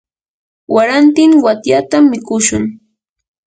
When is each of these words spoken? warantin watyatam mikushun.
warantin 0.75 1.31
watyatam 1.45 2.03
mikushun. 2.11 2.63